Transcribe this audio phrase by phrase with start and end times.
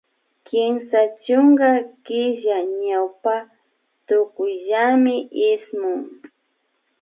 [0.47, 1.71] Kimsa chusku
[2.05, 3.35] killa ñawpa
[4.07, 5.15] tukuyllami
[5.49, 5.99] ismun